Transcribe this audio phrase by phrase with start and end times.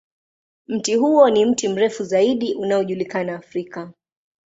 [0.67, 3.93] Mti huo ni mti mrefu zaidi unaojulikana Afrika.